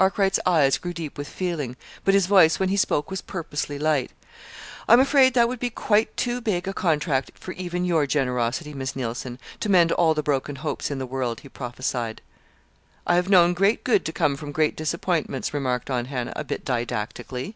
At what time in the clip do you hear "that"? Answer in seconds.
5.34-5.48